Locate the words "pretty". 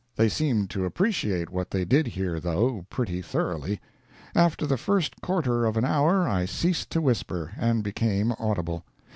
2.89-3.21